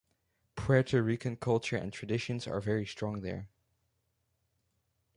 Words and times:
Puerto 0.55 0.99
Rican 0.99 1.35
culture 1.37 1.75
and 1.77 1.93
traditions 1.93 2.47
are 2.47 2.59
very 2.59 2.87
strong 2.87 3.21
there. 3.21 3.49